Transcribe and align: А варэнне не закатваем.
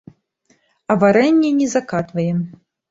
А 0.93 0.97
варэнне 1.03 1.55
не 1.61 1.67
закатваем. 1.77 2.45